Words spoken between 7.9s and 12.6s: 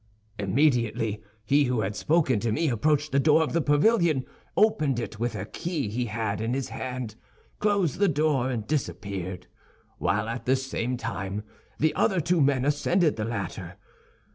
the door and disappeared, while at the same time the other two